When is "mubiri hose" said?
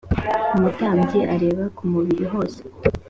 1.91-2.61